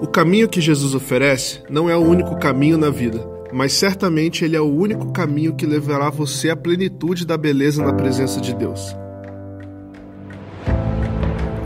[0.00, 3.20] O caminho que Jesus oferece não é o único caminho na vida,
[3.52, 7.92] mas certamente ele é o único caminho que levará você à plenitude da beleza na
[7.92, 8.96] presença de Deus.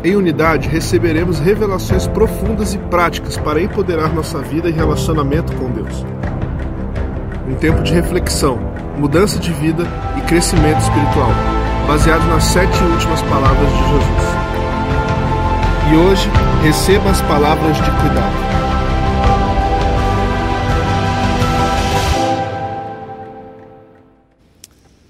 [0.03, 6.05] Em unidade, receberemos revelações profundas e práticas para empoderar nossa vida e relacionamento com Deus.
[7.49, 8.59] Um tempo de reflexão,
[8.99, 9.87] mudança de vida
[10.19, 11.31] e crescimento espiritual,
[11.87, 14.44] baseado nas sete últimas palavras de Jesus.
[15.93, 16.29] E hoje,
[16.63, 18.55] receba as palavras de cuidado.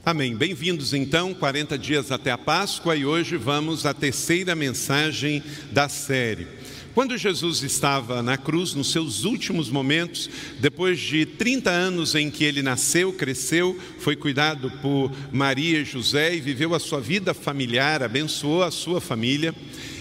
[0.05, 0.35] Amém.
[0.35, 6.47] Bem-vindos então, 40 dias até a Páscoa e hoje vamos à terceira mensagem da série.
[6.95, 10.31] Quando Jesus estava na cruz, nos seus últimos momentos,
[10.61, 16.37] depois de 30 anos em que ele nasceu, cresceu, foi cuidado por Maria e José
[16.37, 19.53] e viveu a sua vida familiar, abençoou a sua família,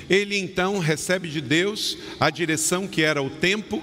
[0.09, 3.81] ele então recebe de Deus a direção que era o tempo.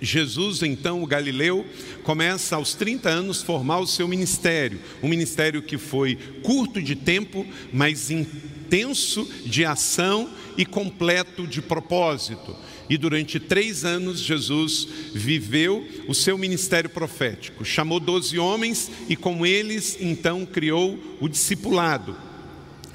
[0.00, 1.66] Jesus, então, o Galileu,
[2.04, 7.44] começa aos 30 anos formar o seu ministério, um ministério que foi curto de tempo,
[7.72, 12.54] mas intenso de ação e completo de propósito.
[12.88, 17.64] E durante três anos Jesus viveu o seu ministério profético.
[17.64, 22.27] Chamou doze homens e com eles então criou o discipulado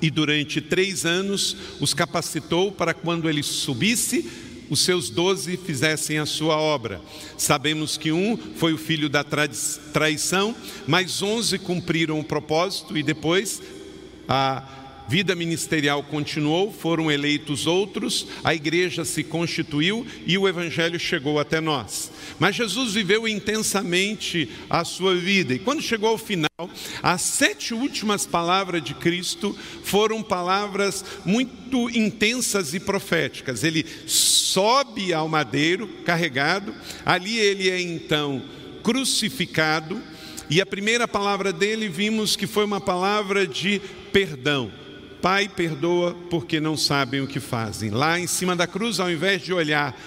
[0.04, 4.30] e durante três anos os capacitou para quando ele subisse,
[4.70, 7.00] os seus doze fizessem a sua obra.
[7.38, 10.54] Sabemos que um foi o filho da traição,
[10.86, 13.62] mas onze cumpriram o propósito e depois
[14.28, 21.40] a vida ministerial continuou, foram eleitos outros, a igreja se constituiu e o evangelho chegou
[21.40, 22.12] até nós.
[22.40, 26.50] Mas Jesus viveu intensamente a sua vida, e quando chegou ao final,
[27.02, 33.64] as sete últimas palavras de Cristo foram palavras muito intensas e proféticas.
[33.64, 36.74] Ele sobe ao madeiro carregado,
[37.06, 38.42] ali ele é então
[38.82, 40.02] crucificado,
[40.50, 43.82] e a primeira palavra dele vimos que foi uma palavra de
[44.12, 44.83] perdão.
[45.24, 47.92] Pai, perdoa porque não sabem o que fazem.
[47.92, 49.98] Lá em cima da cruz, ao invés de olhar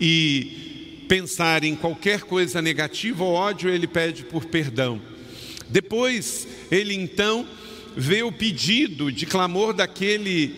[0.00, 5.00] e pensar em qualquer coisa negativa ou ódio, ele pede por perdão.
[5.68, 7.46] Depois, ele então
[7.96, 10.56] vê o pedido de clamor daquele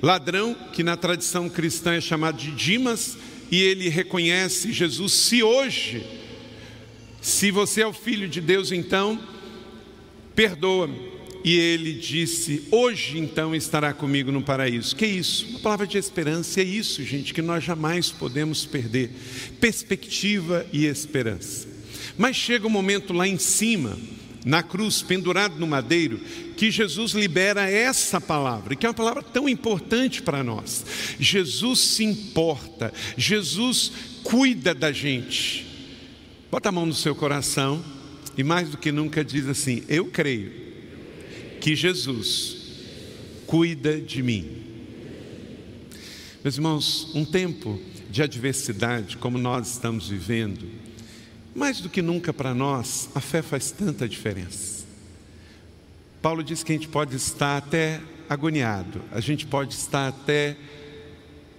[0.00, 3.18] ladrão, que na tradição cristã é chamado de Dimas,
[3.50, 5.12] e ele reconhece Jesus.
[5.12, 6.06] Se hoje,
[7.20, 9.20] se você é o filho de Deus, então,
[10.34, 11.15] perdoa-me.
[11.46, 14.96] E ele disse: Hoje então estará comigo no paraíso.
[14.96, 15.46] Que isso?
[15.50, 16.60] Uma palavra de esperança.
[16.60, 19.12] É isso, gente, que nós jamais podemos perder:
[19.60, 21.68] perspectiva e esperança.
[22.18, 23.96] Mas chega um momento lá em cima,
[24.44, 26.18] na cruz, pendurado no madeiro,
[26.56, 30.84] que Jesus libera essa palavra, que é uma palavra tão importante para nós.
[31.20, 33.92] Jesus se importa, Jesus
[34.24, 35.64] cuida da gente.
[36.50, 37.84] Bota a mão no seu coração
[38.36, 40.66] e mais do que nunca diz assim: Eu creio
[41.66, 42.58] que Jesus
[43.44, 44.62] cuida de mim.
[46.44, 50.64] Meus irmãos, um tempo de adversidade como nós estamos vivendo,
[51.52, 54.84] mais do que nunca para nós, a fé faz tanta diferença.
[56.22, 60.56] Paulo diz que a gente pode estar até agoniado, a gente pode estar até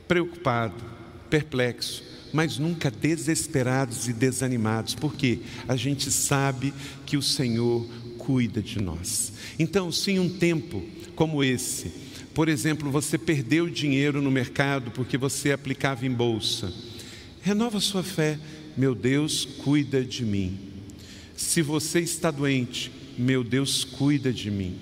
[0.07, 0.85] preocupado,
[1.29, 2.01] perplexo,
[2.31, 6.73] mas nunca desesperados e desanimados, porque a gente sabe
[7.05, 7.85] que o Senhor
[8.27, 9.31] cuida de nós.
[9.57, 10.83] Então, sim, um tempo
[11.15, 11.93] como esse,
[12.33, 16.73] por exemplo, você perdeu dinheiro no mercado porque você aplicava em bolsa.
[17.41, 18.37] Renova sua fé.
[18.75, 20.59] Meu Deus cuida de mim.
[21.37, 24.75] Se você está doente, meu Deus cuida de mim.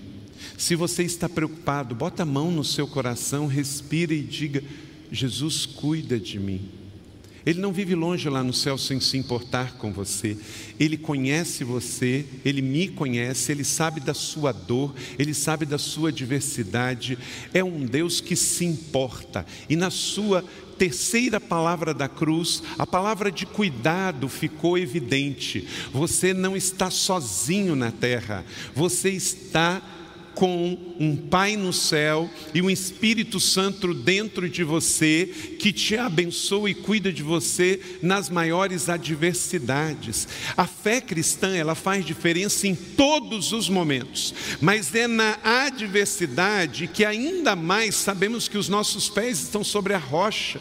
[0.58, 4.64] Se você está preocupado, bota a mão no seu coração, respira e diga:
[5.12, 6.68] Jesus cuida de mim.
[7.46, 10.36] Ele não vive longe lá no céu sem se importar com você.
[10.80, 16.12] Ele conhece você, ele me conhece, ele sabe da sua dor, ele sabe da sua
[16.12, 17.18] diversidade.
[17.54, 19.46] É um Deus que se importa.
[19.70, 20.44] E na sua
[20.78, 25.68] terceira palavra da cruz, a palavra de cuidado ficou evidente.
[25.94, 28.44] Você não está sozinho na terra,
[28.74, 29.82] você está
[30.36, 35.26] com um Pai no céu e um Espírito Santo dentro de você
[35.58, 40.28] que te abençoa e cuida de você nas maiores adversidades.
[40.56, 47.04] A fé cristã, ela faz diferença em todos os momentos, mas é na adversidade que
[47.04, 50.60] ainda mais sabemos que os nossos pés estão sobre a rocha.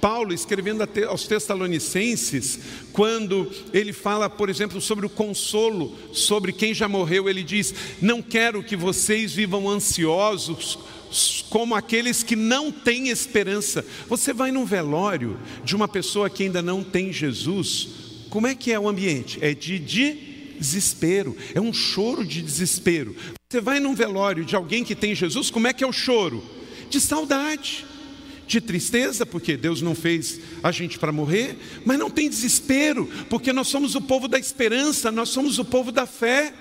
[0.00, 2.58] Paulo, escrevendo aos Tessalonicenses,
[2.92, 8.22] quando ele fala, por exemplo, sobre o consolo, sobre quem já morreu, ele diz: Não
[8.22, 10.78] quero que vocês vivam ansiosos
[11.50, 13.84] como aqueles que não têm esperança.
[14.08, 17.88] Você vai num velório de uma pessoa que ainda não tem Jesus,
[18.28, 19.38] como é que é o ambiente?
[19.40, 23.14] É de desespero, é um choro de desespero.
[23.48, 26.42] Você vai num velório de alguém que tem Jesus, como é que é o choro?
[26.90, 27.84] De saudade
[28.46, 33.52] de tristeza, porque Deus não fez a gente para morrer, mas não tem desespero, porque
[33.52, 36.52] nós somos o povo da esperança, nós somos o povo da fé.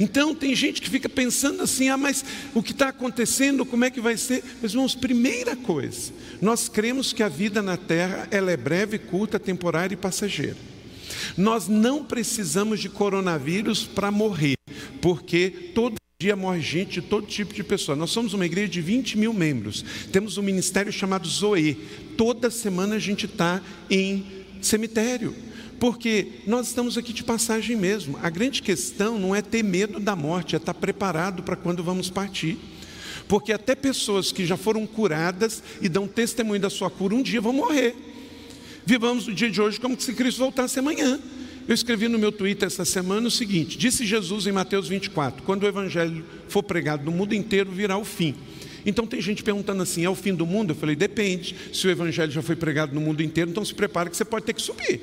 [0.00, 3.90] Então tem gente que fica pensando assim: ah, mas o que está acontecendo, como é
[3.90, 4.42] que vai ser?
[4.62, 9.38] Mas irmãos, primeira coisa, nós cremos que a vida na terra ela é breve, curta,
[9.38, 10.56] temporária e passageira.
[11.36, 14.56] Nós não precisamos de coronavírus para morrer,
[15.00, 17.94] porque todo dia morre gente de todo tipo de pessoa.
[17.94, 19.84] Nós somos uma igreja de 20 mil membros.
[20.10, 21.74] Temos um ministério chamado Zoe.
[22.16, 24.26] Toda semana a gente está em
[24.60, 25.32] cemitério.
[25.78, 28.18] Porque nós estamos aqui de passagem mesmo.
[28.20, 32.10] A grande questão não é ter medo da morte, é estar preparado para quando vamos
[32.10, 32.58] partir.
[33.28, 37.40] Porque até pessoas que já foram curadas e dão testemunho da sua cura, um dia
[37.40, 37.94] vão morrer.
[38.84, 41.20] Vivamos o dia de hoje como se Cristo voltasse amanhã.
[41.68, 45.64] Eu escrevi no meu Twitter essa semana o seguinte: disse Jesus em Mateus 24: quando
[45.64, 48.34] o evangelho for pregado no mundo inteiro, virá o fim.
[48.86, 50.70] Então tem gente perguntando assim: é o fim do mundo?
[50.70, 51.54] Eu falei: depende.
[51.74, 54.46] Se o evangelho já foi pregado no mundo inteiro, então se prepare que você pode
[54.46, 54.98] ter que subir.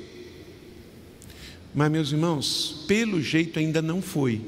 [1.72, 4.40] Mas, meus irmãos, pelo jeito ainda não foi.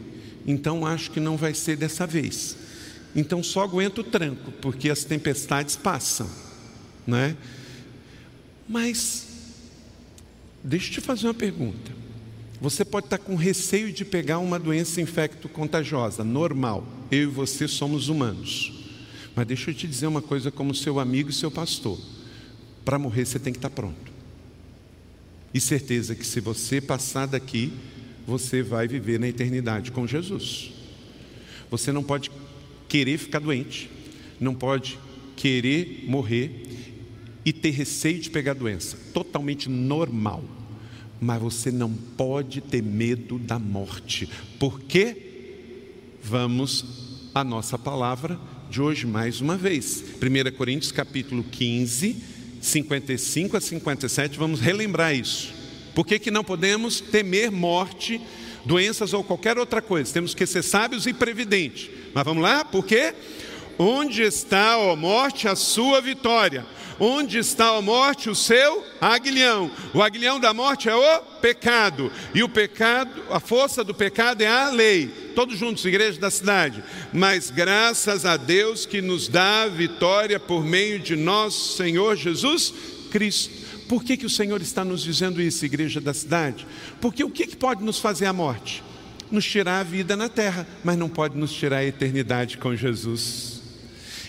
[0.44, 2.56] Então acho que não vai ser dessa vez.
[3.14, 6.29] Então só aguento o tranco, porque as tempestades passam,
[7.06, 7.37] né?
[8.69, 9.26] Mas
[10.64, 12.07] deixa eu te fazer uma pergunta.
[12.60, 16.84] Você pode estar com receio de pegar uma doença infecto-contagiosa, normal.
[17.10, 18.72] Eu e você somos humanos.
[19.34, 21.99] Mas deixa eu te dizer uma coisa como seu amigo e seu pastor.
[22.84, 24.10] Para morrer você tem que estar pronto.
[25.55, 27.72] E certeza que se você passar daqui,
[28.26, 30.72] você vai viver na eternidade com Jesus.
[31.70, 32.28] Você não pode
[32.88, 33.88] querer ficar doente,
[34.40, 34.99] não pode
[35.37, 36.64] querer morrer
[37.44, 38.99] e ter receio de pegar doença.
[39.14, 40.57] Totalmente normal
[41.20, 44.29] mas você não pode ter medo da morte.
[44.59, 45.17] Por quê?
[46.23, 46.85] Vamos
[47.35, 48.38] à nossa palavra
[48.70, 50.05] de hoje mais uma vez.
[50.23, 52.17] 1 Coríntios capítulo 15,
[52.61, 55.53] 55 a 57, vamos relembrar isso.
[55.94, 58.21] Por que, que não podemos temer morte,
[58.64, 60.12] doenças ou qualquer outra coisa?
[60.12, 61.91] Temos que ser sábios e previdentes.
[62.14, 62.64] Mas vamos lá?
[62.64, 63.14] Por quê?
[63.79, 66.67] Onde está, ó morte, a sua vitória?
[67.00, 68.29] Onde está a morte?
[68.29, 69.71] O seu aguilhão.
[69.95, 72.11] O aguilhão da morte é o pecado.
[72.35, 75.06] E o pecado, a força do pecado é a lei.
[75.35, 76.83] Todos juntos, igreja da cidade.
[77.12, 82.75] Mas graças a Deus que nos dá a vitória por meio de nosso Senhor Jesus
[83.11, 83.69] Cristo.
[83.89, 86.67] Por que, que o Senhor está nos dizendo isso, igreja da cidade?
[87.00, 88.83] Porque o que, que pode nos fazer a morte?
[89.31, 93.57] Nos tirar a vida na terra, mas não pode nos tirar a eternidade com Jesus.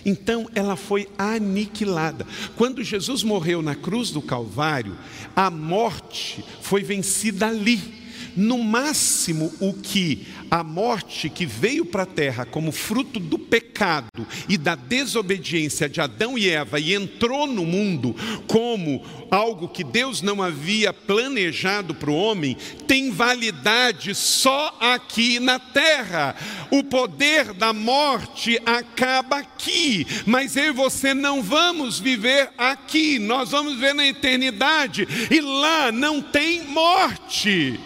[0.05, 2.25] Então ela foi aniquilada.
[2.55, 4.97] Quando Jesus morreu na cruz do Calvário,
[5.35, 7.99] a morte foi vencida ali.
[8.35, 14.25] No máximo, o que a morte que veio para a terra como fruto do pecado
[14.47, 18.15] e da desobediência de Adão e Eva e entrou no mundo
[18.47, 22.57] como algo que Deus não havia planejado para o homem,
[22.87, 26.35] tem validade só aqui na terra.
[26.71, 33.51] O poder da morte acaba aqui, mas eu e você não vamos viver aqui, nós
[33.51, 37.79] vamos viver na eternidade e lá não tem morte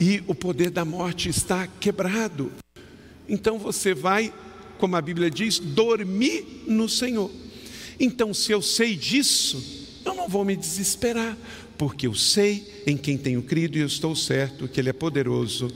[0.00, 2.52] e o poder da morte está quebrado.
[3.28, 4.32] Então você vai,
[4.78, 7.30] como a Bíblia diz, dormir no Senhor.
[8.00, 11.36] Então, se eu sei disso, eu não vou me desesperar,
[11.76, 15.68] porque eu sei em quem tenho crido e eu estou certo que Ele é poderoso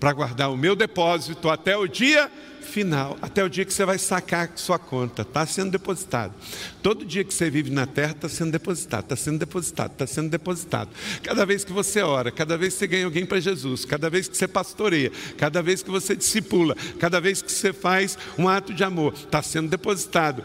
[0.00, 2.30] para guardar o meu depósito até o dia
[2.66, 6.34] final, até o dia que você vai sacar sua conta, está sendo depositado.
[6.82, 10.28] Todo dia que você vive na terra está sendo depositado, está sendo depositado, está sendo
[10.28, 10.90] depositado.
[11.22, 14.28] Cada vez que você ora, cada vez que você ganha alguém para Jesus, cada vez
[14.28, 18.74] que você pastoreia, cada vez que você discipula, cada vez que você faz um ato
[18.74, 20.42] de amor, está sendo depositado.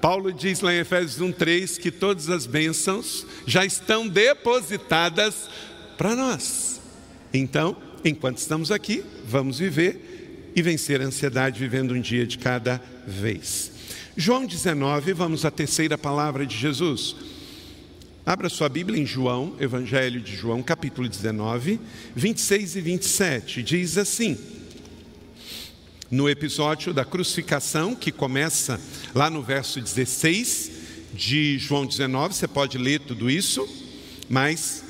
[0.00, 5.48] Paulo diz lá em Efésios 1,3 que todas as bênçãos já estão depositadas
[5.96, 6.78] para nós.
[7.32, 10.13] Então, enquanto estamos aqui, vamos viver
[10.54, 13.72] e vencer a ansiedade vivendo um dia de cada vez.
[14.16, 17.16] João 19, vamos à terceira palavra de Jesus.
[18.24, 21.80] Abra sua Bíblia em João, Evangelho de João, capítulo 19,
[22.14, 23.62] 26 e 27.
[23.62, 24.38] Diz assim:
[26.10, 28.80] No episódio da crucificação, que começa
[29.14, 30.70] lá no verso 16,
[31.12, 33.68] de João 19, você pode ler tudo isso,
[34.28, 34.83] mas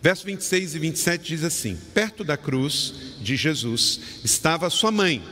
[0.00, 5.22] verso 26 e 27 diz assim: Perto da cruz de Jesus estava sua mãe,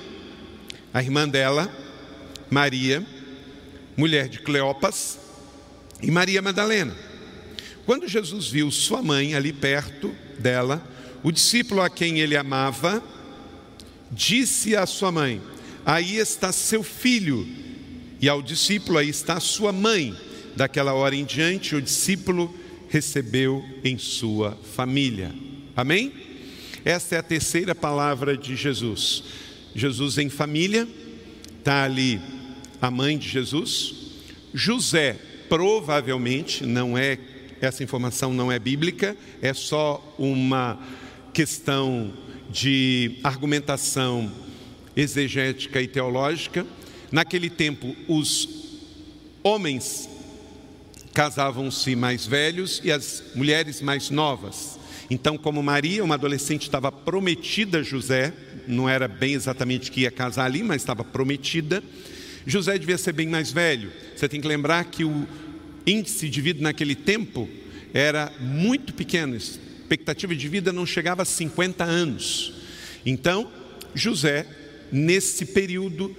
[0.92, 1.70] a irmã dela,
[2.50, 3.04] Maria,
[3.96, 5.18] mulher de Cleopas,
[6.02, 6.94] e Maria Madalena.
[7.84, 10.86] Quando Jesus viu sua mãe ali perto dela,
[11.22, 13.02] o discípulo a quem ele amava
[14.10, 15.40] disse à sua mãe:
[15.84, 17.46] Aí está seu filho.
[18.20, 20.16] E ao discípulo, aí está sua mãe.
[20.56, 22.52] Daquela hora em diante, o discípulo
[22.88, 25.34] recebeu em sua família.
[25.74, 26.12] Amém?
[26.84, 29.24] Esta é a terceira palavra de Jesus.
[29.74, 30.88] Jesus em família,
[31.58, 32.20] está ali
[32.80, 33.94] a mãe de Jesus.
[34.54, 37.18] José, provavelmente, não é,
[37.60, 40.78] essa informação não é bíblica, é só uma
[41.32, 42.12] questão
[42.48, 44.32] de argumentação
[44.96, 46.66] exegética e teológica.
[47.10, 48.48] Naquele tempo, os
[49.42, 50.08] homens
[51.16, 54.78] casavam-se mais velhos e as mulheres mais novas.
[55.08, 58.34] Então, como Maria, uma adolescente, estava prometida a José,
[58.68, 61.82] não era bem exatamente que ia casar ali, mas estava prometida,
[62.44, 63.90] José devia ser bem mais velho.
[64.14, 65.26] Você tem que lembrar que o
[65.86, 67.48] índice de vida naquele tempo
[67.94, 72.52] era muito pequeno, a expectativa de vida não chegava a 50 anos.
[73.06, 73.50] Então,
[73.94, 74.46] José
[74.92, 76.14] nesse período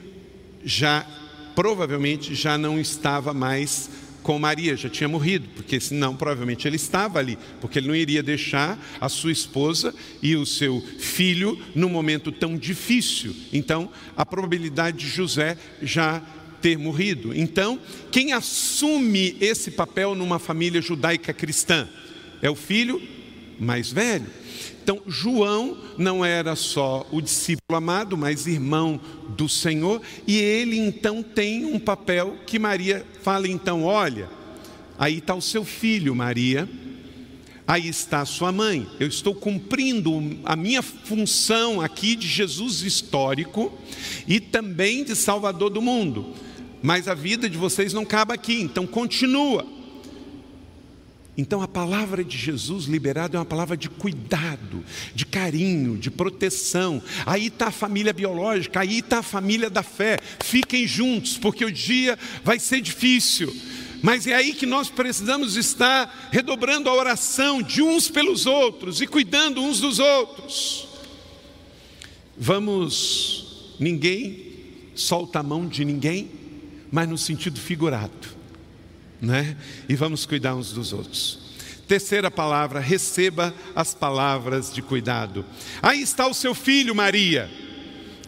[0.66, 1.06] já
[1.54, 7.20] provavelmente já não estava mais com Maria, já tinha morrido, porque senão provavelmente ele estava
[7.20, 12.32] ali, porque ele não iria deixar a sua esposa e o seu filho num momento
[12.32, 13.36] tão difícil.
[13.54, 16.22] Então, a probabilidade de José já
[16.62, 17.34] ter morrido.
[17.36, 17.80] Então,
[18.12, 21.88] quem assume esse papel numa família judaica cristã
[22.42, 23.02] é o filho
[23.60, 24.28] mais velho.
[24.88, 29.00] Então, João não era só o discípulo amado, mas irmão
[29.36, 34.30] do Senhor, e ele então tem um papel que Maria fala: então, olha,
[34.98, 36.70] aí está o seu filho, Maria,
[37.68, 38.88] aí está a sua mãe.
[38.98, 43.78] Eu estou cumprindo a minha função aqui de Jesus histórico
[44.26, 46.34] e também de Salvador do mundo,
[46.82, 49.77] mas a vida de vocês não acaba aqui, então continua.
[51.38, 57.00] Então a palavra de Jesus liberada é uma palavra de cuidado, de carinho, de proteção.
[57.28, 60.18] Aí está a família biológica, aí está a família da fé.
[60.44, 63.56] Fiquem juntos, porque o dia vai ser difícil.
[64.02, 69.06] Mas é aí que nós precisamos estar redobrando a oração de uns pelos outros e
[69.06, 70.88] cuidando uns dos outros.
[72.36, 74.54] Vamos, ninguém
[74.96, 76.32] solta a mão de ninguém,
[76.92, 78.37] mas no sentido figurado
[79.22, 79.56] né?
[79.88, 81.40] E vamos cuidar uns dos outros.
[81.88, 85.46] Terceira palavra, receba as palavras de cuidado.
[85.82, 87.50] Aí está o seu filho, Maria.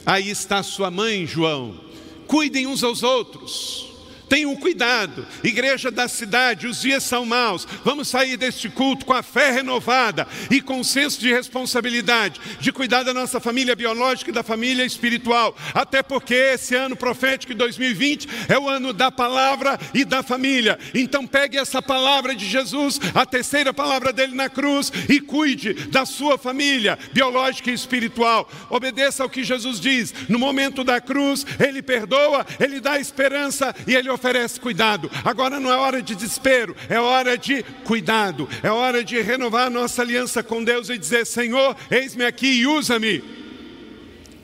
[0.05, 1.79] Aí está sua mãe, João.
[2.25, 3.88] Cuidem uns aos outros.
[4.29, 7.67] Tenham cuidado, igreja da cidade, os dias são maus.
[7.83, 12.71] Vamos sair deste culto com a fé renovada e com o senso de responsabilidade, de
[12.71, 15.57] cuidar da nossa família biológica e da família espiritual.
[15.73, 20.77] Até porque esse ano profético de 2020 é o ano da palavra e da família.
[20.93, 26.05] Então pegue essa palavra de Jesus, a terceira palavra dele na cruz, e cuide da
[26.05, 28.47] sua família biológica e espiritual.
[28.69, 30.13] Obedeça ao que Jesus diz.
[30.29, 34.18] No momento da cruz, ele perdoa, ele dá esperança e ele oferece
[34.61, 35.09] cuidado.
[35.23, 40.01] Agora não é hora de desespero, é hora de cuidado, é hora de renovar nossa
[40.01, 43.23] aliança com Deus e dizer: Senhor, eis-me aqui e usa-me.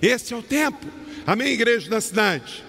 [0.01, 0.85] Esse é o tempo.
[1.25, 2.63] Amém, igreja da cidade?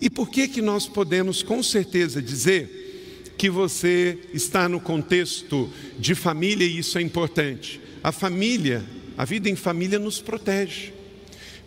[0.00, 6.14] E por que que nós podemos com certeza dizer que você está no contexto de
[6.14, 7.80] família e isso é importante?
[8.02, 8.84] A família,
[9.16, 10.97] a vida em família nos protege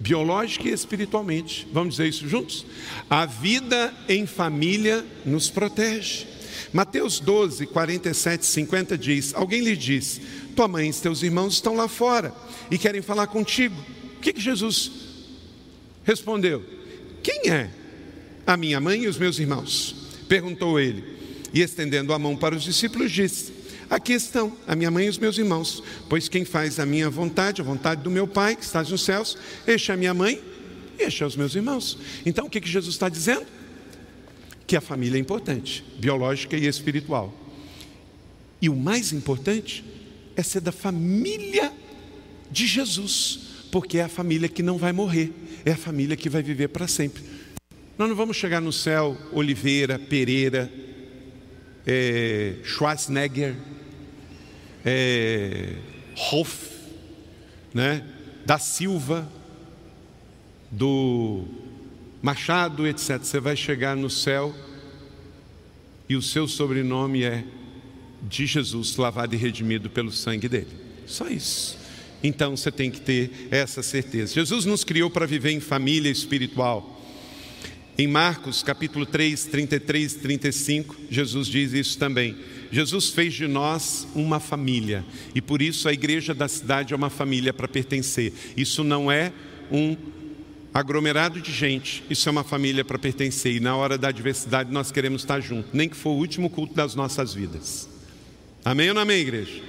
[0.02, 1.68] biológica e espiritualmente.
[1.72, 2.66] Vamos dizer isso juntos?
[3.10, 6.26] A vida em família nos protege.
[6.74, 10.20] Mateus 12, 47, 50 diz: Alguém lhe diz,
[10.56, 12.34] tua mãe e teus irmãos estão lá fora
[12.70, 13.76] e querem falar contigo.
[14.18, 14.92] O que, que Jesus
[16.04, 16.64] respondeu?
[17.22, 17.70] Quem é
[18.46, 19.96] a minha mãe e os meus irmãos?
[20.28, 21.04] Perguntou ele.
[21.54, 23.52] E estendendo a mão para os discípulos, disse:
[23.92, 27.60] Aqui estão a minha mãe e os meus irmãos, pois quem faz a minha vontade,
[27.60, 30.42] a vontade do meu Pai que está nos céus, este é a minha mãe
[30.98, 31.98] e este é os meus irmãos.
[32.26, 33.46] Então o que, que Jesus está dizendo?
[34.66, 37.34] Que a família é importante, biológica e espiritual.
[38.62, 39.84] E o mais importante
[40.38, 41.70] é ser da família
[42.50, 43.40] de Jesus,
[43.74, 45.34] porque é a família que não vai morrer,
[45.66, 47.22] é a família que vai viver para sempre.
[47.98, 50.72] Nós não vamos chegar no céu Oliveira, Pereira,
[51.86, 53.54] é, Schwarzenegger,
[54.86, 55.76] é,
[56.32, 56.72] Hoff,
[57.74, 58.04] né?
[58.46, 59.30] da Silva,
[60.70, 61.44] do
[62.22, 63.20] Machado, etc.
[63.20, 64.56] Você vai chegar no céu
[66.08, 67.44] e o seu sobrenome é
[68.22, 70.68] de Jesus, lavado e redimido pelo sangue dele.
[71.06, 71.78] Só isso.
[72.24, 74.34] Então você tem que ter essa certeza.
[74.34, 77.00] Jesus nos criou para viver em família espiritual.
[77.98, 82.38] Em Marcos capítulo 3, 33 e 35, Jesus diz isso também.
[82.72, 85.04] Jesus fez de nós uma família
[85.36, 88.32] e por isso a igreja da cidade é uma família para pertencer.
[88.56, 89.34] Isso não é
[89.70, 89.98] um
[90.74, 94.90] aglomerado de gente, isso é uma família para pertencer e na hora da adversidade nós
[94.90, 97.90] queremos estar juntos, nem que for o último culto das nossas vidas.
[98.64, 99.62] Amém ou não amém, igreja?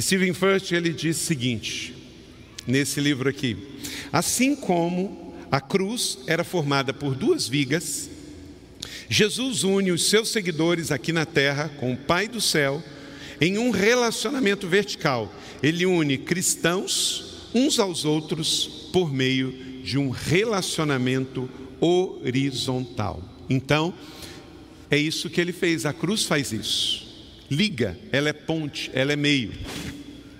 [0.00, 1.94] Stephen First ele diz o seguinte,
[2.66, 3.56] nesse livro aqui:
[4.10, 8.10] assim como a cruz era formada por duas vigas,
[9.08, 12.82] Jesus une os seus seguidores aqui na terra com o Pai do céu
[13.40, 15.32] em um relacionamento vertical.
[15.62, 19.52] Ele une cristãos uns aos outros por meio
[19.82, 21.48] de um relacionamento
[21.80, 23.22] horizontal.
[23.48, 23.94] Então,
[24.90, 27.06] é isso que ele fez, a cruz faz isso
[27.50, 29.52] liga, ela é ponte, ela é meio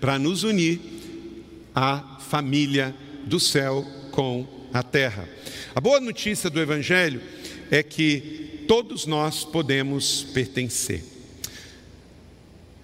[0.01, 0.81] para nos unir
[1.75, 5.29] à família do céu com a terra.
[5.75, 7.21] A boa notícia do Evangelho
[7.71, 11.17] é que todos nós podemos pertencer.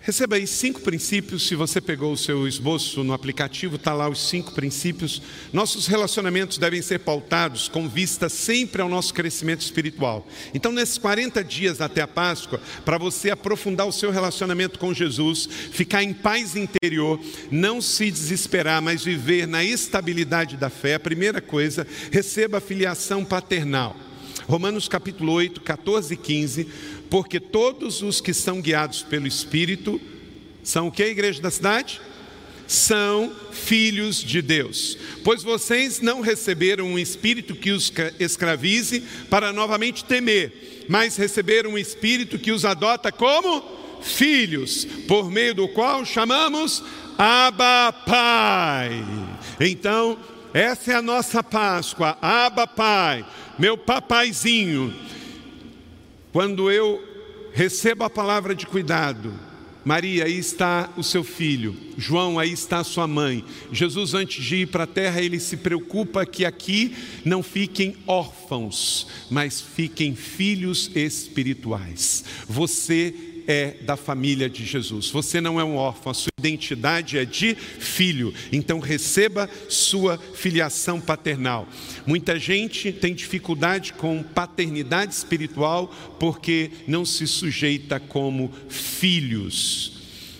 [0.04, 1.46] Receba aí cinco princípios.
[1.46, 5.22] Se você pegou o seu esboço no aplicativo, está lá os cinco princípios.
[5.52, 10.26] Nossos relacionamentos devem ser pautados com vista sempre ao nosso crescimento espiritual.
[10.52, 15.48] Então, nesses 40 dias até a Páscoa, para você aprofundar o seu relacionamento com Jesus,
[15.70, 21.40] ficar em paz interior, não se desesperar, mas viver na estabilidade da fé, a primeira
[21.40, 23.96] coisa, receba a filiação paternal.
[24.48, 26.68] Romanos capítulo 8, 14 e 15
[27.10, 30.00] porque todos os que são guiados pelo Espírito
[30.62, 32.00] são o que, igreja da cidade?
[32.66, 34.96] São filhos de Deus.
[35.24, 41.78] Pois vocês não receberam um espírito que os escravize para novamente temer, mas receberam um
[41.78, 43.62] espírito que os adota como
[44.00, 46.82] filhos, por meio do qual chamamos
[47.18, 49.04] Abba Pai.
[49.60, 50.18] Então,
[50.54, 53.24] essa é a nossa Páscoa, Abba Pai,
[53.58, 54.94] meu papaizinho
[56.32, 56.98] quando eu
[57.52, 59.34] recebo a palavra de cuidado,
[59.84, 61.76] Maria, aí está o seu filho.
[61.98, 63.44] João, aí está a sua mãe.
[63.70, 69.06] Jesus, antes de ir para a terra, ele se preocupa que aqui não fiquem órfãos,
[69.28, 72.24] mas fiquem filhos espirituais.
[72.48, 75.10] Você é da família de Jesus.
[75.10, 78.32] Você não é um órfão, a sua identidade é de filho.
[78.50, 81.68] Então receba sua filiação paternal.
[82.06, 89.91] Muita gente tem dificuldade com paternidade espiritual porque não se sujeita como filhos.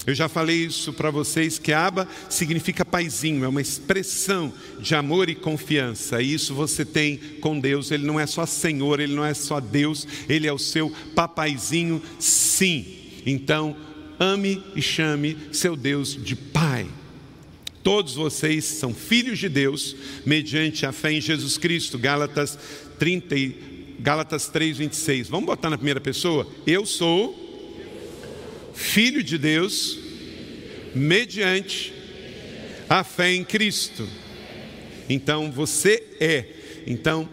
[0.04, 5.28] Eu já falei isso para vocês que aba significa paizinho, é uma expressão de amor
[5.28, 6.20] e confiança.
[6.20, 7.90] E isso você tem com Deus.
[7.92, 12.02] Ele não é só Senhor, ele não é só Deus, ele é o seu papaizinho,
[12.18, 12.84] sim.
[13.24, 13.76] Então,
[14.18, 16.86] ame e chame seu Deus de Pai.
[17.84, 19.94] Todos vocês são filhos de Deus
[20.26, 21.98] mediante a fé em Jesus Cristo.
[21.98, 22.58] Gálatas
[22.98, 23.36] 30
[24.00, 25.28] Gálatas 3, 26.
[25.28, 26.48] Vamos botar na primeira pessoa?
[26.66, 27.41] Eu sou
[28.72, 29.98] filho de Deus
[30.94, 31.92] mediante
[32.88, 34.08] a fé em Cristo.
[35.08, 36.46] Então você é.
[36.86, 37.28] Então,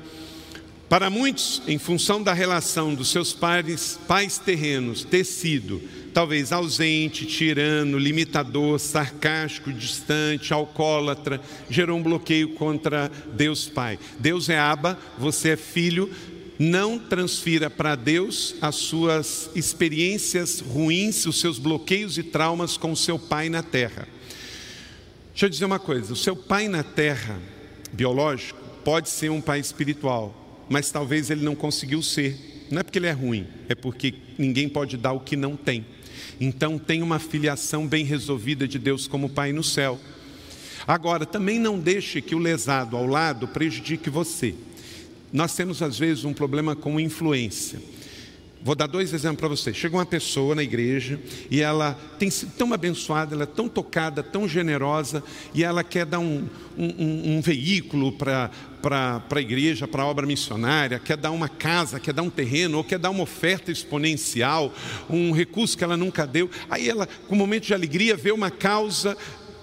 [0.88, 5.82] para muitos, em função da relação dos seus pais, pais terrenos ter sido
[6.14, 14.00] talvez ausente, tirano, limitador, sarcástico, distante, alcoólatra, gerou um bloqueio contra Deus Pai.
[14.20, 16.10] Deus é Aba, você é filho,
[16.60, 22.98] não transfira para Deus as suas experiências ruins, os seus bloqueios e traumas com o
[22.98, 24.06] seu pai na terra.
[25.32, 27.40] Deixa eu dizer uma coisa: o seu pai na terra,
[27.94, 32.68] biológico, pode ser um pai espiritual, mas talvez ele não conseguiu ser.
[32.70, 35.86] Não é porque ele é ruim, é porque ninguém pode dar o que não tem.
[36.42, 40.00] Então, tem uma filiação bem resolvida de Deus como Pai no céu.
[40.86, 44.56] Agora, também não deixe que o lesado ao lado prejudique você.
[45.32, 47.80] Nós temos às vezes um problema com influência.
[48.62, 49.74] Vou dar dois exemplos para você.
[49.74, 51.18] Chega uma pessoa na igreja
[51.50, 56.06] e ela tem sido tão abençoada, ela é tão tocada, tão generosa, e ela quer
[56.06, 56.46] dar um,
[56.78, 58.52] um, um veículo para
[59.32, 62.84] a igreja, para a obra missionária, quer dar uma casa, quer dar um terreno, ou
[62.84, 64.74] quer dar uma oferta exponencial,
[65.10, 66.50] um recurso que ela nunca deu.
[66.70, 69.16] Aí ela, com um momento de alegria, vê uma causa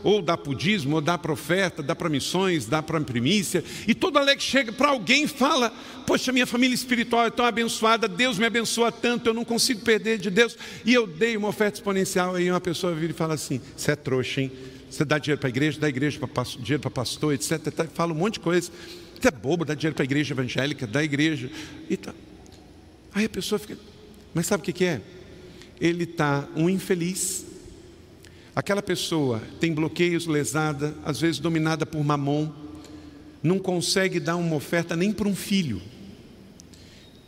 [0.02, 3.64] ou dá para o dízimo, ou dá para oferta, dá para missões, dá para primícia,
[3.86, 5.72] e todo alegre chega para alguém e fala:
[6.06, 10.18] Poxa, minha família espiritual é tão abençoada, Deus me abençoa tanto, eu não consigo perder
[10.18, 12.34] de Deus, e eu dei uma oferta exponencial.
[12.34, 14.52] Aí uma pessoa vira e fala assim: Você é trouxa, hein?
[14.90, 17.60] Você dá dinheiro para a igreja, dá igreja pra, dinheiro para pastor, etc.
[17.92, 18.70] Fala um monte de coisa.
[19.20, 21.50] Você é bobo, dá dinheiro para a igreja evangélica, da igreja.
[21.90, 22.14] E tá.
[23.14, 23.76] Aí a pessoa fica.
[24.32, 25.00] Mas sabe o que é?
[25.80, 27.44] Ele está um infeliz.
[28.56, 32.50] Aquela pessoa tem bloqueios, lesada, às vezes dominada por mamon,
[33.42, 35.82] não consegue dar uma oferta nem para um filho.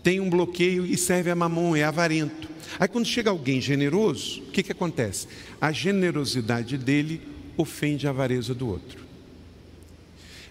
[0.03, 2.49] Tem um bloqueio e serve a mamon, é avarento.
[2.81, 5.29] Aí quando chega alguém generoso, o que, que acontece?
[5.61, 7.21] A generosidade dele
[7.59, 9.07] ofende a avareza do outro.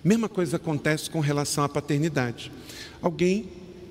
[0.03, 2.51] Mesma coisa acontece com relação à paternidade.
[3.01, 3.49] Alguém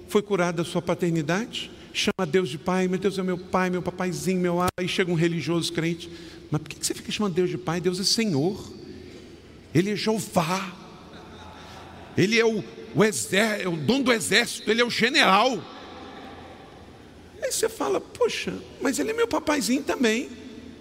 [0.09, 3.83] foi curado da sua paternidade, chama Deus de pai, meu Deus é meu pai, meu
[3.83, 6.11] papaizinho, meu pai, aí chega um religioso crente,
[6.51, 7.81] mas por que você fica chamando Deus de pai?
[7.81, 8.73] Deus é Senhor,
[9.75, 10.73] Ele é Jeová,
[12.17, 12.63] Ele é o,
[12.95, 15.63] o, exército, é o dono do exército, Ele é o general.
[17.43, 20.29] Aí você fala, poxa, mas Ele é meu papaizinho também.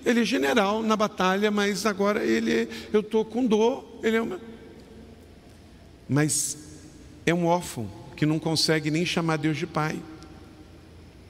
[0.06, 4.22] Ele é general na batalha, mas agora ele é, eu estou com dor, ele é
[4.22, 4.40] meu.
[6.08, 6.58] Mas
[7.26, 10.00] é um órfão que não consegue nem chamar Deus de pai.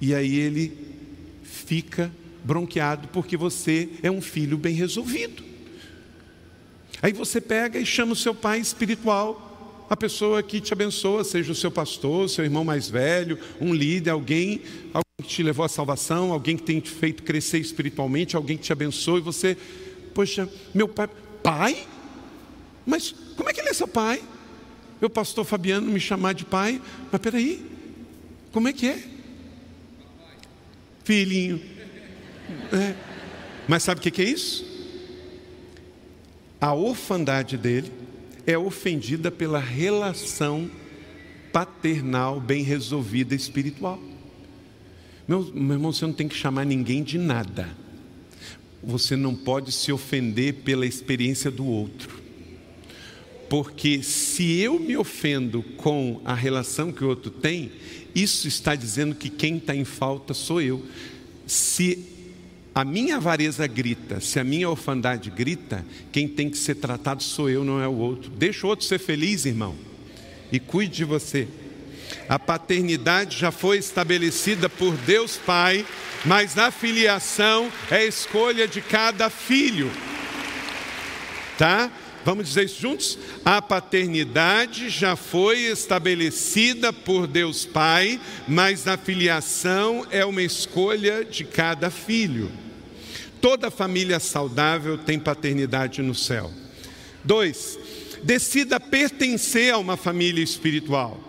[0.01, 0.77] E aí ele
[1.41, 2.11] fica
[2.45, 5.43] bronqueado porque você é um filho bem resolvido.
[7.01, 11.51] Aí você pega e chama o seu pai espiritual, a pessoa que te abençoa, seja
[11.51, 14.61] o seu pastor, seu irmão mais velho, um líder, alguém,
[14.93, 18.63] alguém que te levou à salvação, alguém que tem te feito crescer espiritualmente, alguém que
[18.63, 19.57] te abençoa, e você,
[20.13, 21.09] poxa, meu pai,
[21.43, 21.87] pai?
[22.85, 24.23] Mas como é que ele é seu pai?
[24.99, 26.81] Meu pastor Fabiano me chamar de pai,
[27.11, 27.63] mas peraí,
[28.51, 29.03] como é que é?
[31.03, 31.74] Filhinho.
[32.71, 32.95] É.
[33.67, 34.65] Mas sabe o que é isso?
[36.59, 37.91] A orfandade dele
[38.45, 40.69] é ofendida pela relação
[41.51, 43.99] paternal bem resolvida espiritual.
[45.27, 47.69] Meu, meu irmão, você não tem que chamar ninguém de nada.
[48.83, 52.23] Você não pode se ofender pela experiência do outro.
[53.49, 57.71] Porque se eu me ofendo com a relação que o outro tem,
[58.13, 60.83] isso está dizendo que quem está em falta sou eu.
[61.47, 62.14] Se
[62.75, 67.49] a minha avareza grita, se a minha orfandade grita, quem tem que ser tratado sou
[67.49, 68.29] eu, não é o outro.
[68.29, 69.73] Deixa o outro ser feliz, irmão,
[70.51, 71.47] e cuide de você.
[72.27, 75.85] A paternidade já foi estabelecida por Deus Pai,
[76.25, 79.89] mas a filiação é escolha de cada filho.
[81.57, 81.89] Tá?
[82.25, 83.17] Vamos dizer isso juntos?
[83.45, 91.45] A paternidade já foi estabelecida por Deus Pai, mas a filiação é uma escolha de
[91.45, 92.64] cada filho.
[93.45, 96.49] Toda família saudável tem paternidade no céu.
[97.23, 97.77] Dois,
[98.23, 101.19] decida pertencer a uma família espiritual.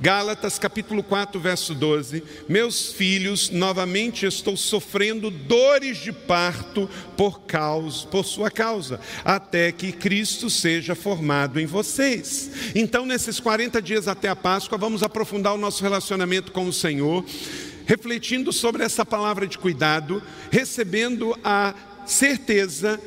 [0.00, 8.04] Gálatas capítulo 4, verso 12: Meus filhos, novamente estou sofrendo dores de parto por causa,
[8.08, 12.50] por sua causa, até que Cristo seja formado em vocês.
[12.74, 17.24] Então, nesses 40 dias até a Páscoa, vamos aprofundar o nosso relacionamento com o Senhor,
[17.88, 21.74] refletindo sobre essa palavra de cuidado, recebendo a
[22.06, 23.00] certeza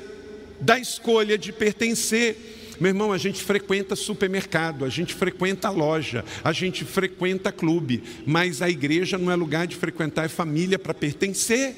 [0.59, 6.51] da escolha de pertencer meu irmão, a gente frequenta supermercado, a gente frequenta loja, a
[6.51, 11.75] gente frequenta clube, mas a igreja não é lugar de frequentar, é família para pertencer.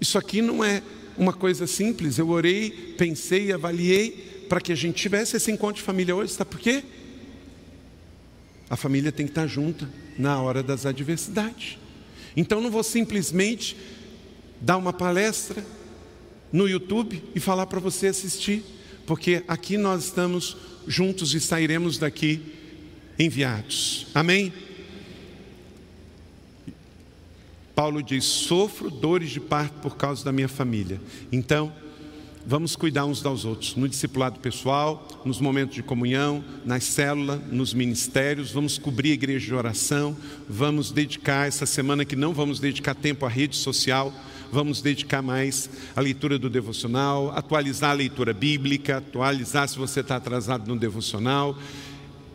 [0.00, 0.82] Isso aqui não é
[1.18, 2.16] uma coisa simples.
[2.16, 6.32] Eu orei, pensei, avaliei para que a gente tivesse esse encontro de família hoje.
[6.32, 6.82] Sabe por quê?
[8.68, 11.78] A família tem que estar junta na hora das adversidades.
[12.36, 13.76] Então não vou simplesmente
[14.60, 15.64] dar uma palestra,
[16.54, 18.64] no YouTube e falar para você assistir,
[19.04, 22.40] porque aqui nós estamos juntos e sairemos daqui
[23.18, 24.06] enviados.
[24.14, 24.52] Amém?
[27.74, 31.00] Paulo diz: sofro dores de parto por causa da minha família.
[31.32, 31.72] Então,
[32.46, 37.72] vamos cuidar uns dos outros, no discipulado pessoal, nos momentos de comunhão, nas células, nos
[37.72, 40.16] ministérios, vamos cobrir a igreja de oração,
[40.48, 44.12] vamos dedicar essa semana que não vamos dedicar tempo à rede social
[44.52, 50.14] vamos dedicar mais à leitura do devocional, atualizar a leitura bíblica, atualizar se você está
[50.14, 51.58] atrasado no devocional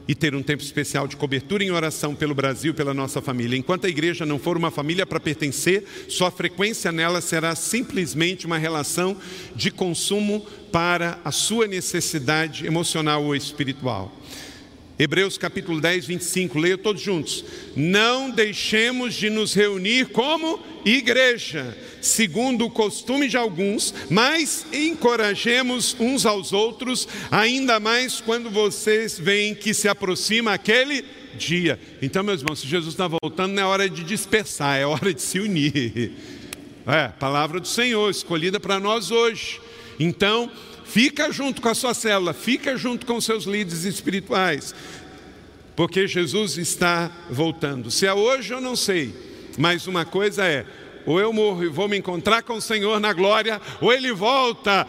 [0.10, 3.56] e ter um tempo especial de cobertura em oração pelo Brasil, pela nossa família.
[3.56, 8.58] Enquanto a igreja não for uma família para pertencer, sua frequência nela será simplesmente uma
[8.58, 9.16] relação
[9.56, 14.12] de consumo para a sua necessidade emocional ou espiritual.
[14.98, 17.46] Hebreus capítulo 10, 25, leia todos juntos.
[17.76, 26.26] Não deixemos de nos reunir como igreja, segundo o costume de alguns, mas encorajemos uns
[26.26, 31.04] aos outros, ainda mais quando vocês veem que se aproxima aquele
[31.38, 31.80] dia.
[32.02, 35.22] Então, meus irmãos, se Jesus está voltando, não é hora de dispersar, é hora de
[35.22, 36.12] se unir.
[36.88, 39.62] É, palavra do Senhor, escolhida para nós hoje.
[40.00, 40.52] Então,
[40.86, 44.74] fica junto com a sua célula, fica junto com seus líderes espirituais,
[45.76, 47.92] porque Jesus está voltando.
[47.92, 49.14] Se é hoje, eu não sei,
[49.56, 50.66] mas uma coisa é:
[51.06, 54.88] ou eu morro e vou me encontrar com o Senhor na glória, ou ele volta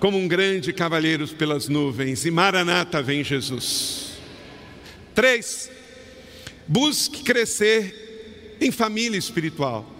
[0.00, 4.12] como um grande cavaleiro pelas nuvens, e Maranata vem Jesus.
[5.14, 5.70] Três,
[6.66, 9.94] busque crescer em família espiritual.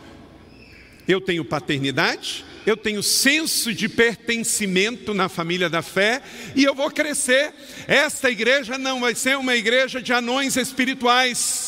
[1.07, 6.23] Eu tenho paternidade, eu tenho senso de pertencimento na família da fé
[6.55, 7.53] e eu vou crescer.
[7.87, 11.68] Esta igreja não vai ser uma igreja de anões espirituais.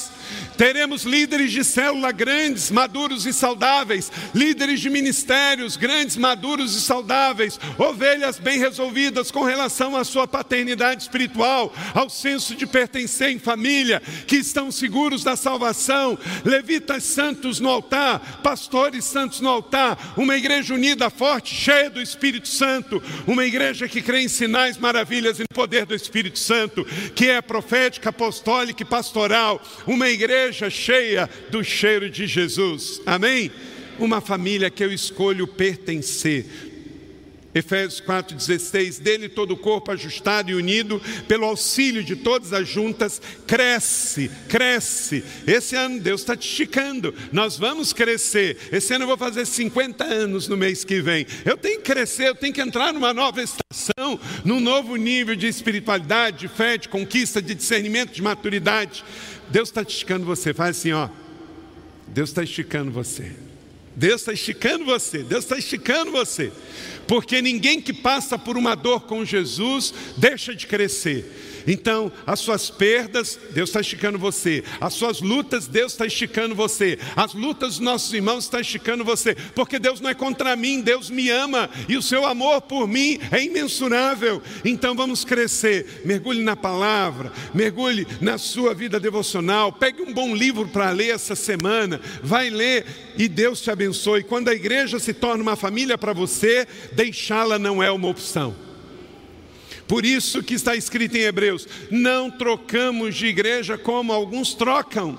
[0.56, 7.58] Teremos líderes de célula grandes, maduros e saudáveis, líderes de ministérios grandes, maduros e saudáveis,
[7.78, 14.02] ovelhas bem resolvidas com relação à sua paternidade espiritual, ao senso de pertencer em família,
[14.26, 20.74] que estão seguros da salvação, levitas santos no altar, pastores santos no altar, uma igreja
[20.74, 25.86] unida, forte, cheia do Espírito Santo, uma igreja que crê em sinais, maravilhas e poder
[25.86, 32.10] do Espírito Santo, que é profética, apostólica e pastoral, uma igreja igreja cheia do cheiro
[32.10, 33.00] de Jesus.
[33.06, 33.50] Amém?
[33.98, 36.70] Uma família que eu escolho pertencer.
[37.54, 43.20] Efésios 4,16: dele todo o corpo ajustado e unido, pelo auxílio de todas as juntas,
[43.46, 45.24] cresce, cresce.
[45.46, 48.56] Esse ano Deus está te esticando, nós vamos crescer.
[48.70, 51.26] Esse ano eu vou fazer 50 anos no mês que vem.
[51.44, 55.48] Eu tenho que crescer, eu tenho que entrar numa nova estação, num novo nível de
[55.48, 59.04] espiritualidade, de fé, de conquista, de discernimento, de maturidade.
[59.50, 60.54] Deus está esticando você.
[60.54, 61.08] Faz assim, ó.
[62.08, 63.32] Deus está esticando você.
[63.96, 65.18] Deus está esticando você.
[65.22, 66.52] Deus está esticando você.
[67.06, 71.59] Porque ninguém que passa por uma dor com Jesus deixa de crescer.
[71.70, 74.64] Então, as suas perdas, Deus está esticando você.
[74.80, 76.98] As suas lutas, Deus está esticando você.
[77.14, 79.36] As lutas dos nossos irmãos está esticando você.
[79.54, 81.70] Porque Deus não é contra mim, Deus me ama.
[81.88, 84.42] E o seu amor por mim é imensurável.
[84.64, 86.02] Então vamos crescer.
[86.04, 89.72] Mergulhe na palavra, mergulhe na sua vida devocional.
[89.72, 92.00] Pegue um bom livro para ler essa semana.
[92.20, 92.84] Vai ler
[93.16, 94.24] e Deus te abençoe.
[94.24, 98.69] Quando a igreja se torna uma família para você, deixá-la não é uma opção.
[99.90, 105.18] Por isso que está escrito em Hebreus: não trocamos de igreja como alguns trocam.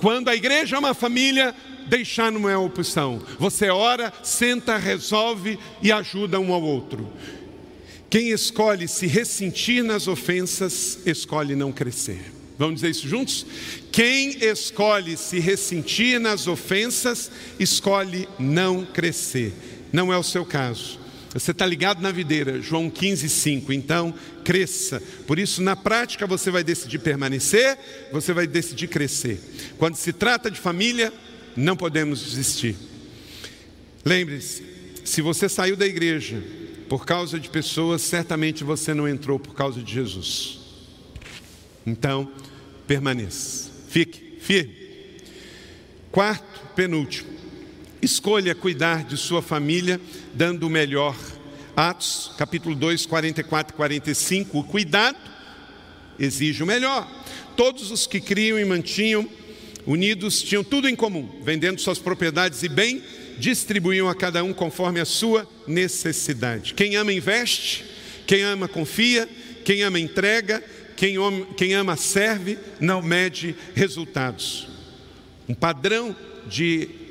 [0.00, 1.52] Quando a igreja é uma família,
[1.88, 3.20] deixar não é opção.
[3.40, 7.12] Você ora, senta, resolve e ajuda um ao outro.
[8.08, 12.32] Quem escolhe se ressentir nas ofensas, escolhe não crescer.
[12.56, 13.44] Vamos dizer isso juntos?
[13.90, 19.52] Quem escolhe se ressentir nas ofensas, escolhe não crescer.
[19.92, 21.01] Não é o seu caso.
[21.34, 23.72] Você está ligado na videira, João 15, 5.
[23.72, 24.12] Então,
[24.44, 25.02] cresça.
[25.26, 27.78] Por isso, na prática, você vai decidir permanecer,
[28.12, 29.40] você vai decidir crescer.
[29.78, 31.12] Quando se trata de família,
[31.56, 32.76] não podemos desistir.
[34.04, 34.62] Lembre-se,
[35.04, 36.42] se você saiu da igreja
[36.88, 40.60] por causa de pessoas, certamente você não entrou por causa de Jesus.
[41.86, 42.30] Então,
[42.86, 43.70] permaneça.
[43.88, 44.76] Fique firme.
[46.10, 47.41] Quarto, penúltimo.
[48.02, 50.00] Escolha cuidar de sua família
[50.34, 51.16] dando o melhor.
[51.76, 54.58] Atos, capítulo 2, 44 e 45.
[54.58, 55.16] O cuidado
[56.18, 57.08] exige o melhor.
[57.56, 59.24] Todos os que criam e mantinham
[59.86, 63.00] unidos tinham tudo em comum, vendendo suas propriedades e bem,
[63.38, 66.74] distribuíam a cada um conforme a sua necessidade.
[66.74, 67.84] Quem ama investe,
[68.26, 69.28] quem ama confia,
[69.64, 70.60] quem ama entrega,
[70.96, 71.14] quem,
[71.56, 74.66] quem ama serve, não mede resultados.
[75.48, 76.16] Um padrão
[76.48, 77.01] de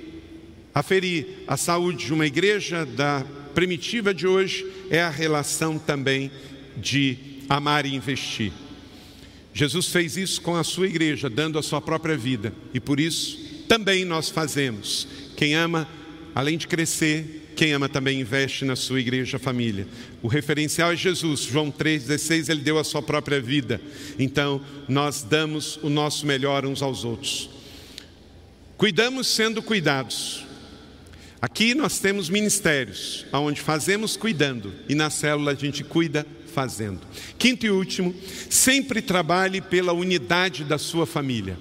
[0.73, 6.31] Aferir a saúde de uma igreja da primitiva de hoje é a relação também
[6.77, 7.17] de
[7.49, 8.51] amar e investir.
[9.53, 13.65] Jesus fez isso com a sua igreja, dando a sua própria vida, e por isso
[13.67, 15.07] também nós fazemos.
[15.36, 15.88] Quem ama,
[16.34, 19.88] além de crescer, quem ama também investe na sua igreja família.
[20.21, 23.81] O referencial é Jesus, João 3,16, ele deu a sua própria vida.
[24.17, 27.49] Então, nós damos o nosso melhor uns aos outros.
[28.77, 30.45] Cuidamos sendo cuidados.
[31.41, 36.23] Aqui nós temos ministérios, onde fazemos cuidando, e na célula a gente cuida
[36.54, 36.99] fazendo.
[37.39, 38.13] Quinto e último,
[38.47, 41.58] sempre trabalhe pela unidade da sua família.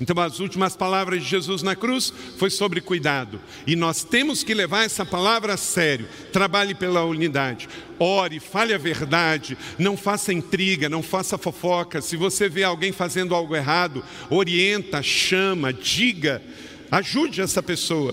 [0.00, 4.54] Então, as últimas palavras de Jesus na cruz foi sobre cuidado, e nós temos que
[4.54, 6.08] levar essa palavra a sério.
[6.32, 7.68] Trabalhe pela unidade,
[8.00, 12.02] ore, fale a verdade, não faça intriga, não faça fofoca.
[12.02, 16.42] Se você vê alguém fazendo algo errado, orienta, chama, diga,
[16.90, 18.12] ajude essa pessoa.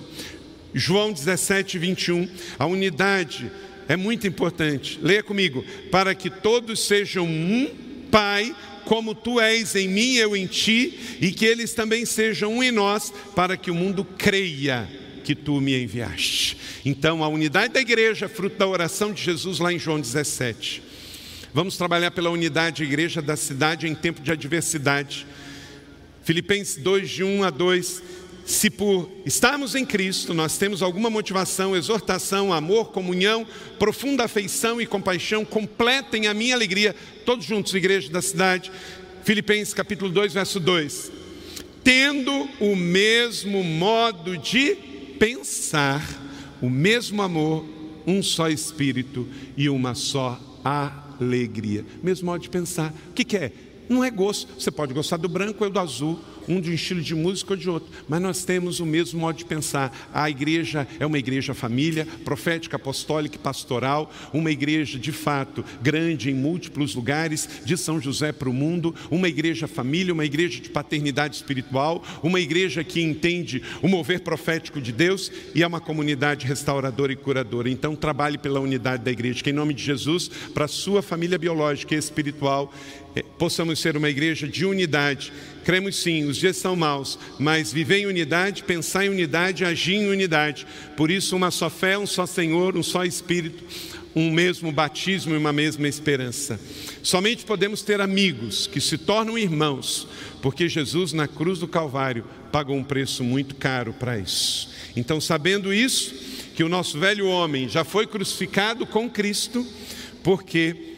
[0.74, 2.28] João 17, 21.
[2.58, 3.52] A unidade
[3.88, 5.00] é muito importante.
[5.02, 5.66] Leia comigo.
[5.92, 7.70] Para que todos sejam um,
[8.12, 8.56] Pai,
[8.86, 12.72] como tu és em mim, eu em ti, e que eles também sejam um em
[12.72, 14.90] nós, para que o mundo creia
[15.24, 16.58] que tu me enviaste.
[16.84, 20.82] Então, a unidade da igreja, fruto da oração de Jesus lá em João 17.
[21.54, 25.26] Vamos trabalhar pela unidade da igreja da cidade em tempo de adversidade.
[26.24, 28.04] Filipenses 2, de 1 a 2.
[28.50, 33.46] Se por estarmos em Cristo, nós temos alguma motivação, exortação, amor, comunhão,
[33.78, 38.72] profunda afeição e compaixão, completem a minha alegria, todos juntos, igreja da cidade.
[39.24, 41.12] Filipenses capítulo 2, verso 2.
[41.84, 44.76] Tendo o mesmo modo de
[45.20, 46.04] pensar,
[46.60, 47.64] o mesmo amor,
[48.08, 51.86] um só espírito e uma só alegria.
[52.02, 52.92] Mesmo modo de pensar.
[53.12, 53.52] O que, que é?
[53.88, 54.52] Não é gosto.
[54.60, 57.58] Você pode gostar do branco ou do azul, um de um estilo de música ou
[57.58, 59.96] de outro, mas nós temos o mesmo modo de pensar.
[60.12, 66.32] A igreja é uma igreja família, profética, apostólica e pastoral, uma igreja de fato grande
[66.32, 70.70] em múltiplos lugares, de São José para o mundo, uma igreja família, uma igreja de
[70.70, 76.48] paternidade espiritual, uma igreja que entende o mover profético de Deus e é uma comunidade
[76.48, 77.70] restauradora e curadora.
[77.70, 81.38] Então, trabalhe pela unidade da igreja, que em nome de Jesus, para a sua família
[81.38, 82.74] biológica e espiritual,
[83.38, 85.32] possamos ser uma igreja de unidade.
[85.64, 90.08] Cremos sim, os dias são maus, mas viver em unidade, pensar em unidade, agir em
[90.08, 90.66] unidade.
[90.96, 93.64] Por isso, uma só fé, um só Senhor, um só Espírito,
[94.16, 96.60] um mesmo batismo e uma mesma esperança.
[97.04, 100.08] Somente podemos ter amigos que se tornam irmãos,
[100.42, 104.70] porque Jesus na cruz do Calvário pagou um preço muito caro para isso.
[104.96, 106.14] Então, sabendo isso,
[106.56, 109.66] que o nosso velho homem já foi crucificado com Cristo,
[110.24, 110.89] porque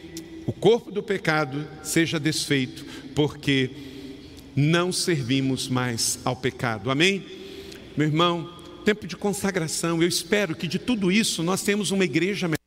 [0.46, 3.70] o corpo do pecado seja desfeito, porque
[4.56, 6.90] não servimos mais ao pecado.
[6.90, 7.24] Amém?
[7.96, 8.50] Meu irmão,
[8.84, 10.02] tempo de consagração.
[10.02, 12.61] Eu espero que de tudo isso nós temos uma igreja melhor,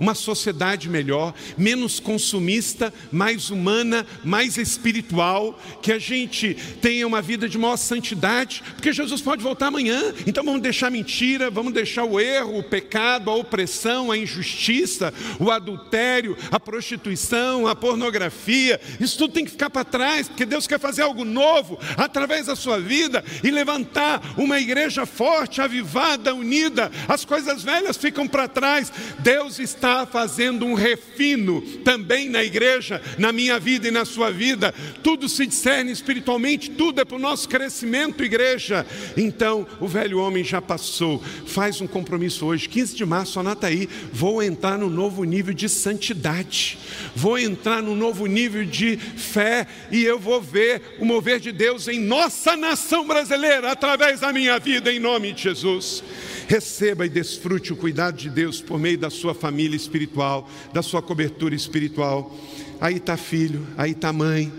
[0.00, 7.48] uma sociedade melhor, menos consumista, mais humana, mais espiritual, que a gente tenha uma vida
[7.48, 10.14] de maior santidade, porque Jesus pode voltar amanhã.
[10.26, 15.50] Então vamos deixar mentira, vamos deixar o erro, o pecado, a opressão, a injustiça, o
[15.50, 18.80] adultério, a prostituição, a pornografia.
[19.00, 22.56] Isso tudo tem que ficar para trás, porque Deus quer fazer algo novo através da
[22.56, 28.92] sua vida e levantar uma igreja forte, avivada, unida, as coisas velhas ficam para trás.
[29.28, 34.72] Deus está fazendo um refino também na igreja, na minha vida e na sua vida.
[35.02, 38.86] Tudo se discerne espiritualmente, tudo é para o nosso crescimento, igreja.
[39.18, 41.22] Então, o velho homem já passou.
[41.44, 43.86] Faz um compromisso hoje, 15 de março, anota aí.
[44.10, 46.78] Vou entrar no novo nível de santidade,
[47.14, 51.86] vou entrar no novo nível de fé e eu vou ver o mover de Deus
[51.86, 56.02] em nossa nação brasileira através da minha vida, em nome de Jesus.
[56.48, 61.00] Receba e desfrute o cuidado de Deus por meio da sua família espiritual, da sua
[61.00, 62.36] cobertura espiritual.
[62.78, 64.52] Aí está filho, aí está mãe.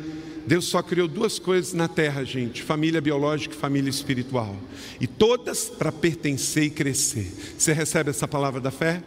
[0.47, 4.55] Deus só criou duas coisas na terra, gente: família biológica e família espiritual.
[4.99, 7.31] E todas para pertencer e crescer.
[7.57, 9.03] Você recebe essa palavra da fé?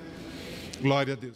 [0.81, 1.31] Glória a Deus.